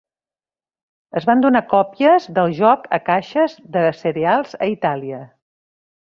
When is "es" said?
1.19-1.25